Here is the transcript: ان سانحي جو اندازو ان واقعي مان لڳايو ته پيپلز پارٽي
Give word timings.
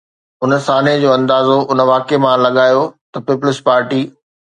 ان 0.45 0.51
سانحي 0.67 0.93
جو 1.03 1.09
اندازو 1.17 1.57
ان 1.75 1.79
واقعي 1.91 2.17
مان 2.23 2.37
لڳايو 2.45 2.81
ته 3.11 3.17
پيپلز 3.27 3.57
پارٽي 3.67 4.01